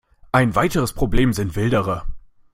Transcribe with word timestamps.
Ein 0.31 0.55
weiteres 0.55 0.93
Problem 0.93 1.31
sind 1.31 1.55
Wilderer. 1.55 2.07